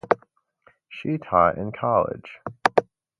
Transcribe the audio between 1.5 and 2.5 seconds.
in college.